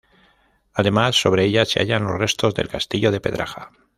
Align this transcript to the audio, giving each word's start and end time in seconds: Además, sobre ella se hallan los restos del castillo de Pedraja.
Además, 0.73 1.15
sobre 1.21 1.43
ella 1.45 1.63
se 1.63 1.79
hallan 1.79 2.05
los 2.05 2.17
restos 2.17 2.55
del 2.55 2.69
castillo 2.69 3.11
de 3.11 3.21
Pedraja. 3.21 3.69